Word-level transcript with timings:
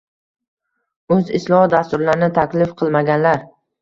o‘z 1.15 1.29
islohot 1.39 1.75
dasturlarini 1.75 2.31
taklif 2.39 2.73
qilmaganlar 2.81 3.45